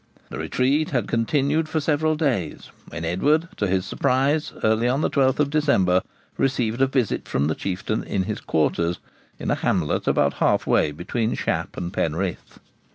The 0.29 0.39
retreat 0.39 0.89
had 0.89 1.07
continued 1.07 1.69
for 1.69 1.79
several 1.79 2.15
days, 2.15 2.71
when 2.89 3.05
Edward, 3.05 3.49
to 3.57 3.67
his 3.67 3.85
surprise, 3.85 4.51
early 4.63 4.87
on 4.87 5.01
the 5.01 5.11
12th 5.11 5.37
of 5.37 5.51
December, 5.51 6.01
received 6.39 6.81
a 6.81 6.87
visit 6.87 7.27
from 7.27 7.45
the 7.45 7.53
Chieftain 7.53 8.03
in 8.03 8.23
his 8.23 8.41
quarters, 8.41 8.97
in 9.37 9.51
a 9.51 9.61
hamlet 9.61 10.07
about 10.07 10.33
half 10.41 10.65
way 10.65 10.91
between 10.91 11.35
Shap 11.35 11.77
and 11.77 11.93
Penrith. 11.93 12.57